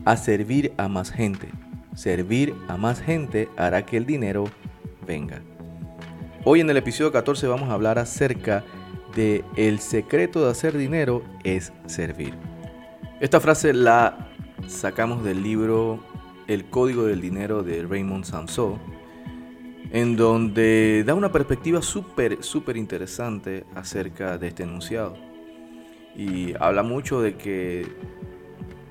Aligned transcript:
a 0.05 0.19
servir 0.19 0.75
a 0.77 0.89
más 0.89 1.11
gente. 1.11 1.49
Servir 1.95 2.55
a 2.69 2.77
más 2.77 3.01
gente 3.01 3.49
hará 3.57 3.87
que 3.87 3.97
el 3.97 4.05
dinero 4.05 4.45
venga. 5.07 5.41
Hoy 6.45 6.61
en 6.61 6.69
el 6.69 6.77
episodio 6.77 7.11
14 7.11 7.47
vamos 7.47 7.71
a 7.71 7.73
hablar 7.73 7.99
acerca 7.99 8.67
de 9.17 9.47
el 9.57 9.79
secreto 9.79 10.45
de 10.45 10.51
hacer 10.51 10.77
dinero 10.77 11.23
es 11.43 11.73
servir. 11.87 12.35
Esta 13.19 13.41
frase 13.41 13.73
la 13.73 14.29
sacamos 14.67 15.25
del 15.25 15.43
libro 15.43 16.01
El 16.49 16.67
Código 16.67 17.05
del 17.07 17.23
Dinero 17.23 17.63
de 17.63 17.83
Raymond 17.83 18.27
Samson 18.27 18.94
en 19.95 20.17
donde 20.17 21.05
da 21.07 21.15
una 21.15 21.31
perspectiva 21.31 21.81
súper, 21.81 22.43
súper 22.43 22.77
interesante 22.77 23.65
acerca 23.77 24.39
de 24.39 24.49
este 24.49 24.65
enunciado. 24.65 25.17
Y 26.17 26.53
habla 26.59 26.83
mucho 26.83 27.21
de 27.21 27.37
que 27.37 27.87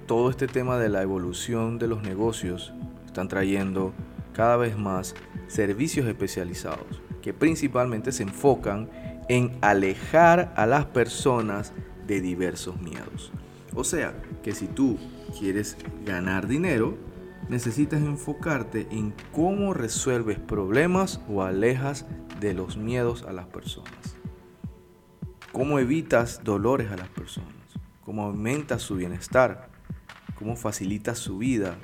todo 0.08 0.30
este 0.30 0.48
tema 0.48 0.80
de 0.80 0.88
la 0.88 1.02
evolución 1.02 1.78
de 1.78 1.90
los 1.90 2.04
negocios 2.04 2.72
están 3.06 3.28
trayendo 3.28 3.92
cada 4.31 4.56
vez 4.56 4.78
más 4.78 5.14
servicios 5.48 6.08
especializados 6.08 7.02
que 7.22 7.34
principalmente 7.34 8.14
se 8.14 8.24
enfocan 8.24 8.90
en 9.28 9.58
alejar 9.59 10.54
a 10.56 10.66
las 10.66 10.86
personas 10.86 11.74
de 12.08 12.22
diversos 12.22 12.80
miedos. 12.80 13.30
O 13.76 13.84
sea, 13.84 14.14
que 14.42 14.54
si 14.54 14.68
tú 14.68 14.98
quieres 15.38 15.76
ganar 16.06 16.48
dinero, 16.48 16.98
necesitas 17.50 18.02
enfocarte 18.02 18.88
en 18.92 19.14
cómo 19.32 19.74
resuelves 19.74 20.40
problemas 20.40 21.22
o 21.30 21.44
alejas 21.44 22.06
de 22.40 22.54
los 22.54 22.78
miedos 22.78 23.24
a 23.24 23.34
las 23.34 23.48
personas. 23.48 24.18
Cómo 25.52 25.80
evitas 25.80 26.42
dolores 26.44 26.92
a 26.92 26.98
las 26.98 27.10
personas. 27.10 27.52
Cómo 28.04 28.24
aumentas 28.24 28.82
su 28.82 28.96
bienestar. 28.96 29.70
Cómo 30.36 30.56
facilitas 30.56 31.20
su 31.20 31.38
vida. 31.38 31.76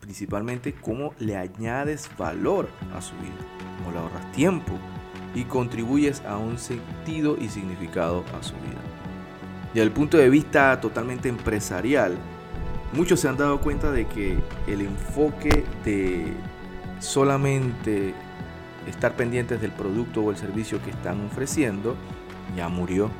Principalmente 0.00 0.72
cómo 0.74 1.14
le 1.18 1.36
añades 1.36 2.10
valor 2.16 2.68
a 2.94 3.02
su 3.02 3.14
vida. 3.16 3.36
Cómo 3.78 3.92
le 3.92 3.98
ahorras 3.98 4.32
tiempo 4.32 4.72
y 5.34 5.44
contribuyes 5.44 6.22
a 6.22 6.38
un 6.38 6.58
sentido 6.58 7.36
y 7.38 7.48
significado 7.48 8.24
a 8.38 8.42
su 8.42 8.54
vida. 8.54 8.80
Desde 9.68 9.82
el 9.82 9.92
punto 9.92 10.16
de 10.16 10.30
vista 10.30 10.80
totalmente 10.80 11.28
empresarial, 11.28 12.16
muchos 12.92 13.20
se 13.20 13.28
han 13.28 13.36
dado 13.36 13.60
cuenta 13.60 13.90
de 13.90 14.06
que 14.06 14.38
el 14.66 14.80
enfoque 14.80 15.64
de 15.84 16.32
solamente 16.98 18.14
estar 18.86 19.14
pendientes 19.14 19.60
del 19.60 19.72
producto 19.72 20.22
o 20.22 20.30
el 20.30 20.36
servicio 20.36 20.82
que 20.82 20.90
están 20.90 21.24
ofreciendo 21.26 21.96
ya 22.56 22.68
murió. 22.68 23.10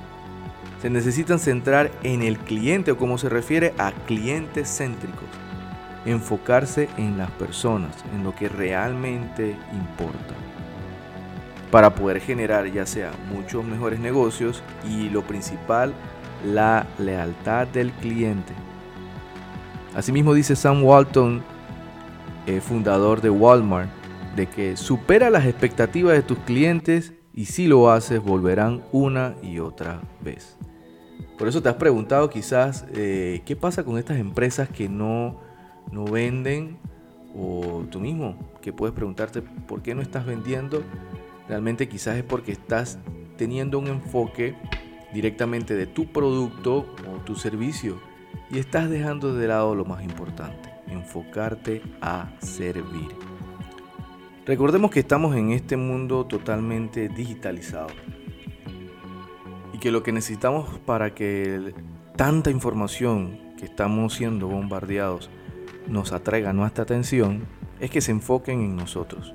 Se 0.82 0.90
necesitan 0.90 1.38
centrar 1.38 1.90
en 2.02 2.22
el 2.22 2.38
cliente 2.38 2.92
o 2.92 2.96
como 2.96 3.18
se 3.18 3.28
refiere 3.28 3.74
a 3.78 3.92
clientes 4.06 4.68
céntricos. 4.76 5.28
Enfocarse 6.06 6.88
en 6.96 7.18
las 7.18 7.30
personas, 7.32 7.94
en 8.14 8.24
lo 8.24 8.34
que 8.34 8.48
realmente 8.48 9.56
importa. 9.72 10.34
Para 11.70 11.94
poder 11.94 12.20
generar 12.20 12.66
ya 12.66 12.86
sea 12.86 13.12
muchos 13.30 13.64
mejores 13.64 14.00
negocios 14.00 14.62
y 14.88 15.10
lo 15.10 15.22
principal, 15.22 15.92
la 16.44 16.86
lealtad 16.98 17.66
del 17.68 17.92
cliente. 17.92 18.54
Asimismo 19.94 20.34
dice 20.34 20.54
Sam 20.54 20.84
Walton, 20.84 21.42
eh, 22.46 22.60
fundador 22.60 23.20
de 23.20 23.30
Walmart, 23.30 23.90
de 24.36 24.46
que 24.46 24.76
supera 24.76 25.30
las 25.30 25.46
expectativas 25.46 26.14
de 26.14 26.22
tus 26.22 26.38
clientes 26.38 27.12
y 27.34 27.46
si 27.46 27.66
lo 27.66 27.90
haces 27.90 28.22
volverán 28.22 28.82
una 28.92 29.34
y 29.42 29.58
otra 29.58 30.00
vez. 30.20 30.56
Por 31.36 31.48
eso 31.48 31.60
te 31.60 31.68
has 31.68 31.74
preguntado 31.74 32.30
quizás 32.30 32.86
eh, 32.94 33.42
qué 33.44 33.56
pasa 33.56 33.82
con 33.84 33.98
estas 33.98 34.18
empresas 34.18 34.68
que 34.68 34.88
no, 34.88 35.40
no 35.90 36.04
venden 36.04 36.78
o 37.34 37.84
tú 37.90 38.00
mismo 38.00 38.36
que 38.60 38.72
puedes 38.72 38.94
preguntarte 38.94 39.42
por 39.42 39.82
qué 39.82 39.94
no 39.94 40.02
estás 40.02 40.24
vendiendo. 40.24 40.84
Realmente 41.48 41.88
quizás 41.88 42.16
es 42.16 42.24
porque 42.24 42.52
estás 42.52 42.98
teniendo 43.36 43.78
un 43.78 43.88
enfoque 43.88 44.54
directamente 45.12 45.74
de 45.74 45.86
tu 45.86 46.12
producto 46.12 46.94
o 47.08 47.20
tu 47.24 47.34
servicio 47.34 48.09
y 48.50 48.58
estás 48.58 48.90
dejando 48.90 49.34
de 49.34 49.48
lado 49.48 49.74
lo 49.74 49.84
más 49.84 50.02
importante, 50.02 50.70
enfocarte 50.88 51.82
a 52.00 52.30
servir. 52.40 53.08
Recordemos 54.46 54.90
que 54.90 55.00
estamos 55.00 55.36
en 55.36 55.50
este 55.52 55.76
mundo 55.76 56.26
totalmente 56.26 57.08
digitalizado 57.08 57.90
y 59.72 59.78
que 59.78 59.92
lo 59.92 60.02
que 60.02 60.12
necesitamos 60.12 60.78
para 60.80 61.14
que 61.14 61.72
tanta 62.16 62.50
información 62.50 63.38
que 63.56 63.66
estamos 63.66 64.14
siendo 64.14 64.48
bombardeados 64.48 65.30
nos 65.86 66.12
atraiga 66.12 66.52
nuestra 66.52 66.84
atención 66.84 67.44
es 67.78 67.90
que 67.90 68.00
se 68.00 68.10
enfoquen 68.10 68.60
en 68.60 68.76
nosotros 68.76 69.34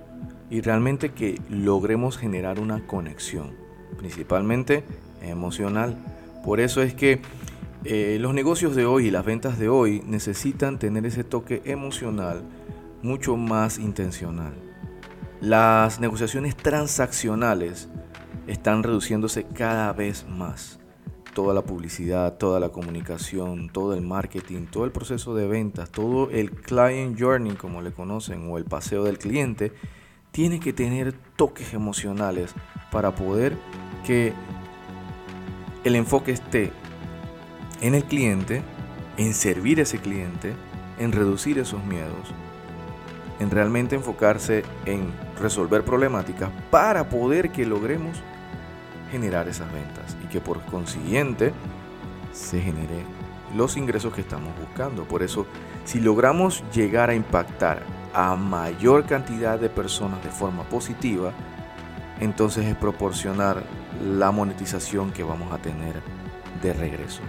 y 0.50 0.62
realmente 0.62 1.14
que 1.14 1.40
logremos 1.50 2.18
generar 2.18 2.60
una 2.60 2.86
conexión, 2.86 3.52
principalmente 3.98 4.84
emocional. 5.22 5.98
Por 6.44 6.60
eso 6.60 6.82
es 6.82 6.94
que 6.94 7.22
eh, 7.88 8.18
los 8.20 8.34
negocios 8.34 8.76
de 8.76 8.88
hoy 8.88 9.08
y 9.08 9.12
las 9.12 9.24
ventas 9.24 9.60
de 9.60 9.70
hoy 9.70 10.02
necesitan 10.08 10.80
tener 10.80 11.06
ese 11.06 11.24
toque 11.24 11.62
emocional 11.66 12.44
mucho 13.04 13.38
más 13.38 13.78
intencional. 13.78 14.56
Las 15.40 16.00
negociaciones 16.00 16.56
transaccionales 16.56 17.88
están 18.48 18.82
reduciéndose 18.82 19.46
cada 19.46 19.94
vez 19.94 20.26
más. 20.28 20.80
Toda 21.36 21.54
la 21.54 21.62
publicidad, 21.62 22.38
toda 22.38 22.60
la 22.60 22.70
comunicación, 22.70 23.70
todo 23.70 23.94
el 23.94 24.02
marketing, 24.02 24.66
todo 24.66 24.86
el 24.86 24.92
proceso 24.92 25.36
de 25.36 25.46
ventas, 25.48 25.92
todo 25.92 26.32
el 26.32 26.50
client 26.50 27.20
journey, 27.20 27.54
como 27.54 27.84
le 27.84 27.92
conocen, 27.92 28.50
o 28.50 28.58
el 28.58 28.66
paseo 28.66 29.04
del 29.04 29.20
cliente, 29.20 29.74
tiene 30.32 30.60
que 30.60 30.74
tener 30.74 31.14
toques 31.36 31.76
emocionales 31.76 32.56
para 32.92 33.14
poder 33.14 33.56
que 34.04 34.34
el 35.84 35.96
enfoque 35.96 36.32
esté 36.32 36.72
en 37.86 37.94
el 37.94 38.04
cliente, 38.04 38.64
en 39.16 39.36
servir 39.36 39.78
a 39.78 39.84
ese 39.84 40.00
cliente, 40.00 40.56
en 40.98 41.12
reducir 41.12 41.60
esos 41.60 41.84
miedos, 41.86 42.34
en 43.40 43.52
realmente 43.52 43.96
enfocarse 43.96 44.64
en 44.88 45.14
resolver 45.40 45.86
problemáticas 45.86 46.50
para 46.72 47.08
poder 47.10 47.52
que 47.52 47.64
logremos 47.64 48.18
generar 49.12 49.48
esas 49.48 49.72
ventas 49.72 50.18
y 50.24 50.28
que 50.30 50.42
por 50.42 50.62
consiguiente 50.62 51.54
se 52.34 52.60
genere 52.60 53.06
los 53.56 53.78
ingresos 53.78 54.12
que 54.16 54.22
estamos 54.22 54.52
buscando. 54.60 55.04
Por 55.04 55.22
eso, 55.22 55.46
si 55.84 56.00
logramos 56.00 56.64
llegar 56.74 57.12
a 57.12 57.16
impactar 57.16 57.84
a 58.16 58.36
mayor 58.36 59.06
cantidad 59.06 59.60
de 59.60 59.70
personas 59.70 60.24
de 60.24 60.32
forma 60.32 60.64
positiva, 60.64 61.34
entonces 62.20 62.66
es 62.66 62.76
proporcionar 62.76 63.62
la 64.04 64.32
monetización 64.32 65.12
que 65.12 65.22
vamos 65.22 65.54
a 65.54 65.60
tener 65.60 66.02
de 66.64 66.74
regreso. 66.74 67.22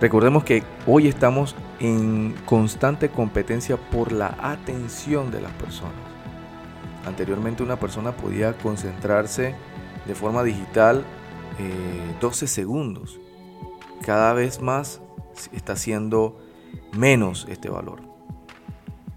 Recordemos 0.00 0.44
que 0.44 0.62
hoy 0.86 1.08
estamos 1.08 1.56
en 1.80 2.32
constante 2.46 3.08
competencia 3.08 3.76
por 3.76 4.12
la 4.12 4.36
atención 4.40 5.32
de 5.32 5.40
las 5.40 5.50
personas. 5.54 5.94
Anteriormente 7.04 7.64
una 7.64 7.80
persona 7.80 8.12
podía 8.12 8.52
concentrarse 8.58 9.56
de 10.06 10.14
forma 10.14 10.44
digital 10.44 11.04
12 12.20 12.44
eh, 12.44 12.48
segundos. 12.48 13.18
Cada 14.06 14.34
vez 14.34 14.62
más 14.62 15.00
está 15.52 15.74
siendo 15.74 16.38
menos 16.96 17.46
este 17.50 17.68
valor. 17.68 18.00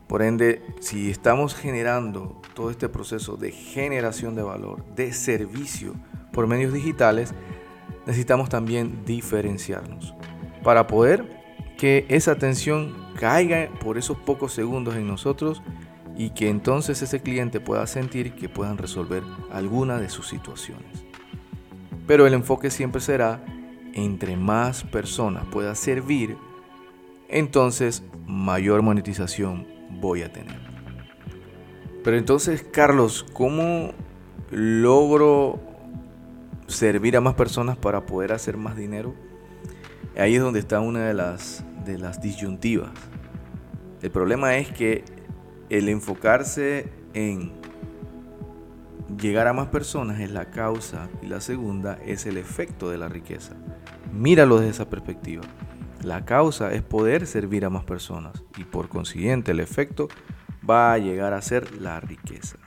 Por 0.07 0.23
ende, 0.23 0.63
si 0.79 1.11
estamos 1.11 1.53
generando 1.53 2.41
todo 2.55 2.71
este 2.71 2.89
proceso 2.89 3.37
de 3.37 3.51
generación 3.51 4.35
de 4.35 4.41
valor, 4.41 4.83
de 4.95 5.13
servicio 5.13 5.93
por 6.33 6.47
medios 6.47 6.73
digitales, 6.73 7.35
necesitamos 8.07 8.49
también 8.49 9.05
diferenciarnos 9.05 10.15
para 10.63 10.87
poder 10.87 11.25
que 11.77 12.05
esa 12.09 12.33
atención 12.33 12.95
caiga 13.19 13.69
por 13.79 13.97
esos 13.97 14.17
pocos 14.17 14.53
segundos 14.53 14.95
en 14.95 15.07
nosotros 15.07 15.61
y 16.15 16.31
que 16.31 16.49
entonces 16.49 17.01
ese 17.01 17.21
cliente 17.21 17.59
pueda 17.59 17.87
sentir 17.87 18.33
que 18.33 18.49
puedan 18.49 18.77
resolver 18.77 19.23
alguna 19.51 19.97
de 19.97 20.09
sus 20.09 20.27
situaciones. 20.27 21.05
Pero 22.05 22.27
el 22.27 22.33
enfoque 22.33 22.69
siempre 22.69 23.01
será, 23.01 23.43
entre 23.93 24.37
más 24.37 24.83
personas 24.83 25.45
pueda 25.45 25.75
servir, 25.75 26.37
entonces 27.29 28.03
mayor 28.27 28.81
monetización 28.81 29.65
voy 29.99 30.21
a 30.21 30.31
tener. 30.31 30.59
Pero 32.03 32.17
entonces, 32.17 32.63
Carlos, 32.63 33.25
¿cómo 33.33 33.91
logro 34.49 35.59
servir 36.67 37.15
a 37.15 37.21
más 37.21 37.35
personas 37.35 37.77
para 37.77 38.05
poder 38.05 38.33
hacer 38.33 38.57
más 38.57 38.75
dinero? 38.75 39.13
Ahí 40.17 40.35
es 40.35 40.41
donde 40.41 40.59
está 40.59 40.79
una 40.79 41.07
de 41.07 41.13
las, 41.13 41.63
de 41.85 41.97
las 41.97 42.21
disyuntivas. 42.21 42.91
El 44.01 44.11
problema 44.11 44.57
es 44.57 44.71
que 44.71 45.03
el 45.69 45.89
enfocarse 45.89 46.91
en 47.13 47.51
llegar 49.19 49.47
a 49.47 49.53
más 49.53 49.67
personas 49.67 50.19
es 50.19 50.31
la 50.31 50.51
causa 50.51 51.09
y 51.21 51.27
la 51.27 51.41
segunda 51.41 51.97
es 52.05 52.25
el 52.25 52.37
efecto 52.37 52.89
de 52.89 52.97
la 52.97 53.09
riqueza. 53.09 53.55
Míralo 54.13 54.57
desde 54.57 54.71
esa 54.71 54.89
perspectiva. 54.89 55.43
La 56.03 56.25
causa 56.25 56.73
es 56.73 56.81
poder 56.81 57.27
servir 57.27 57.63
a 57.63 57.69
más 57.69 57.83
personas 57.83 58.43
y 58.57 58.63
por 58.63 58.89
consiguiente 58.89 59.51
el 59.51 59.59
efecto 59.59 60.07
va 60.67 60.93
a 60.93 60.97
llegar 60.97 61.33
a 61.33 61.41
ser 61.41 61.79
la 61.79 61.99
riqueza. 61.99 62.57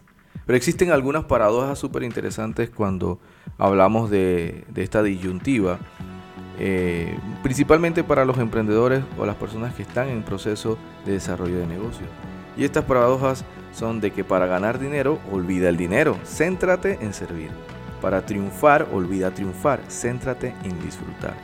Pero 0.47 0.57
existen 0.57 0.91
algunas 0.91 1.25
paradojas 1.25 1.79
súper 1.79 2.03
interesantes 2.03 2.71
cuando 2.71 3.19
hablamos 3.59 4.11
de, 4.11 4.65
esta 4.77 5.03
disyuntiva, 5.03 5.79
eh, 6.59 7.19
principalmente 7.43 8.05
para 8.05 8.25
los 8.25 8.39
emprendedores 8.39 9.03
o 9.19 9.27
las 9.27 9.37
personas 9.37 9.75
que 9.75 9.83
están 9.83 10.09
en 10.09 10.23
proceso 10.23 10.79
de 11.05 11.13
desarrollo 11.13 11.59
de 11.59 11.67
negocio. 11.67 12.07
Y 12.57 12.65
estas 12.65 12.85
paradojas 12.85 13.45
son 13.73 14.01
de 14.01 14.13
que 14.13 14.23
para 14.23 14.47
ganar 14.47 14.79
dinero, 14.79 15.19
olvida 15.33 15.69
el 15.69 15.77
dinero, 15.77 16.17
céntrate 16.25 16.99
en 17.01 17.13
servir. 17.13 17.51
Para 18.01 18.25
triunfar, 18.25 18.89
olvida 18.93 19.33
triunfar, 19.33 19.81
céntrate 19.89 20.55
en 20.63 20.81
disfrutar. 20.81 21.35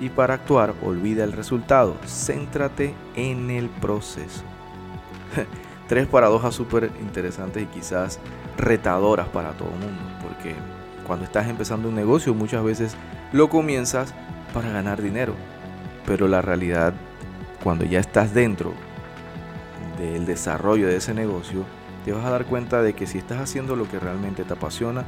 Y 0.00 0.08
para 0.08 0.34
actuar, 0.34 0.74
olvida 0.82 1.24
el 1.24 1.32
resultado, 1.32 1.96
céntrate 2.06 2.94
en 3.14 3.50
el 3.50 3.68
proceso. 3.68 4.42
tres 5.88 6.06
paradojas 6.06 6.54
súper 6.54 6.90
interesantes 7.00 7.62
y 7.62 7.66
quizás 7.66 8.18
retadoras 8.56 9.28
para 9.28 9.52
todo 9.52 9.68
el 9.68 9.80
mundo, 9.80 10.02
porque 10.22 10.54
cuando 11.06 11.24
estás 11.24 11.48
empezando 11.48 11.88
un 11.88 11.94
negocio 11.94 12.34
muchas 12.34 12.64
veces 12.64 12.96
lo 13.32 13.50
comienzas 13.50 14.14
para 14.54 14.70
ganar 14.70 15.02
dinero, 15.02 15.34
pero 16.06 16.28
la 16.28 16.40
realidad 16.40 16.94
cuando 17.62 17.84
ya 17.84 17.98
estás 17.98 18.32
dentro 18.32 18.72
del 19.98 20.26
desarrollo 20.26 20.86
de 20.86 20.96
ese 20.96 21.12
negocio, 21.12 21.64
te 22.04 22.12
vas 22.12 22.24
a 22.24 22.30
dar 22.30 22.46
cuenta 22.46 22.80
de 22.80 22.92
que 22.94 23.06
si 23.06 23.18
estás 23.18 23.40
haciendo 23.40 23.74
lo 23.74 23.88
que 23.88 23.98
realmente 23.98 24.44
te 24.44 24.52
apasiona, 24.52 25.04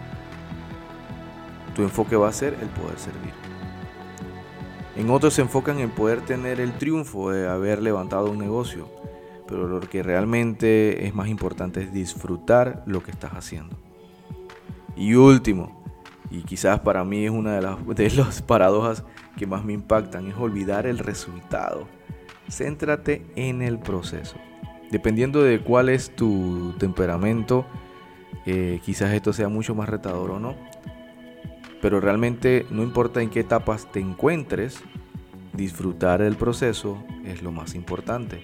tu 1.77 1.83
enfoque 1.83 2.17
va 2.17 2.29
a 2.29 2.33
ser 2.33 2.55
el 2.61 2.69
poder 2.69 2.99
servir. 2.99 3.33
En 4.97 5.11
otros 5.11 5.35
se 5.35 5.43
enfocan 5.43 5.79
en 5.79 5.91
poder 5.91 6.23
tener 6.23 6.59
el 6.59 6.73
triunfo 6.73 7.31
de 7.31 7.47
haber 7.49 7.83
levantado 7.83 8.31
un 8.31 8.39
negocio, 8.39 8.89
pero 9.47 9.69
lo 9.69 9.81
que 9.81 10.03
realmente 10.03 11.07
es 11.07 11.15
más 11.15 11.29
importante 11.29 11.83
es 11.83 11.93
disfrutar 11.93 12.83
lo 12.87 13.03
que 13.03 13.13
estás 13.13 13.33
haciendo. 13.33 13.77
Y 14.97 15.15
último, 15.15 15.85
y 16.31 16.43
quizás 16.43 16.81
para 16.81 17.05
mí 17.05 17.27
es 17.27 17.31
una 17.31 17.55
de 17.55 17.63
las, 17.63 17.87
de 17.87 18.43
paradojas 18.47 19.05
que 19.37 19.47
más 19.47 19.65
me 19.65 19.73
impactan, 19.73 20.27
es 20.27 20.37
olvidar 20.37 20.87
el 20.87 20.99
resultado. 20.99 21.89
Céntrate 22.51 23.27
en 23.37 23.63
el 23.63 23.79
proceso. 23.79 24.37
Dependiendo 24.91 25.43
de 25.43 25.61
cuál 25.61 25.89
es 25.89 26.15
tu 26.15 26.75
temperamento, 26.79 27.67
eh, 28.47 28.81
quizás 28.85 29.13
esto 29.13 29.33
sea 29.33 29.49
mucho 29.49 29.75
más 29.75 29.89
retador 29.89 30.31
o 30.31 30.39
no. 30.39 30.55
Pero 31.83 32.01
realmente 32.01 32.67
no 32.71 32.83
importa 32.83 33.21
en 33.21 33.31
qué 33.31 33.41
etapas 33.41 33.91
te 33.93 34.01
encuentres, 34.01 34.83
disfrutar 35.53 36.23
el 36.23 36.37
proceso 36.37 37.03
es 37.25 37.43
lo 37.43 37.51
más 37.51 37.75
importante 37.75 38.43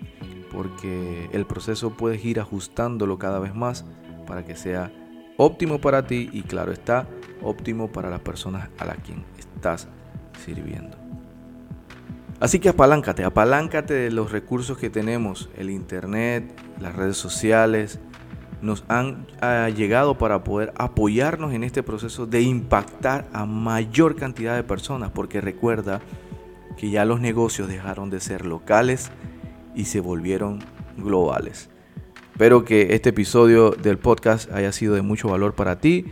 porque 0.52 1.30
el 1.32 1.46
proceso 1.46 1.96
puedes 1.96 2.24
ir 2.24 2.38
ajustándolo 2.38 3.18
cada 3.18 3.40
vez 3.40 3.54
más 3.54 3.84
para 4.26 4.44
que 4.44 4.54
sea 4.54 4.92
óptimo 5.38 5.80
para 5.80 6.06
ti 6.06 6.28
y 6.32 6.42
claro 6.42 6.72
está, 6.72 7.08
óptimo 7.42 7.90
para 7.90 8.10
las 8.10 8.20
personas 8.20 8.68
a 8.78 8.84
las 8.84 8.98
quien 8.98 9.24
estás 9.38 9.88
sirviendo. 10.44 10.96
Así 12.40 12.58
que 12.58 12.70
apaláncate, 12.70 13.25
apaláncate 13.25 13.94
de 13.94 14.11
los 14.11 14.32
recursos 14.32 14.76
que 14.76 14.90
tenemos, 14.90 15.49
el 15.56 15.70
internet, 15.70 16.52
las 16.81 16.94
redes 16.96 17.17
sociales, 17.17 18.00
nos 18.62 18.84
han 18.88 19.26
llegado 19.76 20.19
para 20.19 20.44
poder 20.44 20.73
apoyarnos 20.76 21.52
en 21.52 21.64
este 21.64 21.82
proceso 21.82 22.26
de 22.26 22.43
impactar 22.43 23.29
a 23.32 23.44
mayor 23.44 24.17
cantidad 24.17 24.56
de 24.56 24.62
personas, 24.62 25.11
porque 25.11 25.40
recuerda 25.40 26.00
que 26.76 26.90
ya 26.90 27.05
los 27.05 27.20
negocios 27.20 27.69
dejaron 27.69 28.11
de 28.11 28.20
ser 28.20 28.46
locales 28.46 29.11
y 29.75 29.84
se 29.84 30.00
volvieron 30.00 30.61
globales. 30.96 31.70
Espero 32.32 32.64
que 32.64 32.94
este 32.94 33.11
episodio 33.11 33.70
del 33.70 33.99
podcast 33.99 34.50
haya 34.52 34.73
sido 34.73 34.94
de 34.94 35.02
mucho 35.02 35.29
valor 35.29 35.55
para 35.55 35.79
ti. 35.79 36.06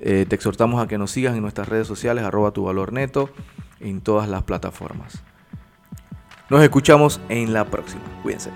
Eh, 0.00 0.26
te 0.28 0.36
exhortamos 0.36 0.82
a 0.82 0.86
que 0.86 0.98
nos 0.98 1.10
sigas 1.10 1.34
en 1.34 1.42
nuestras 1.42 1.68
redes 1.68 1.86
sociales, 1.86 2.24
arroba 2.24 2.50
tu 2.52 2.64
valor 2.64 2.92
neto, 2.92 3.30
en 3.80 4.00
todas 4.00 4.28
las 4.28 4.42
plataformas. 4.42 5.22
Nos 6.48 6.62
escuchamos 6.62 7.20
en 7.28 7.52
la 7.52 7.64
próxima. 7.64 8.02
Cuídense. 8.22 8.50